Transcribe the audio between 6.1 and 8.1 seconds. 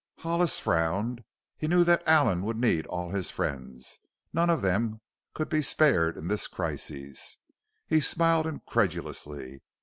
in this crisis. He